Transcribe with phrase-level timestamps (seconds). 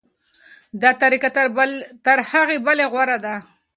[0.81, 1.29] دا طریقه
[2.05, 3.35] تر هغې بلې غوره ده.